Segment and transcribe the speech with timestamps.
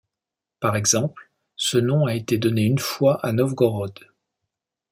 [0.59, 3.93] Par exemple, ce nom a été donné une fois à Novgorod.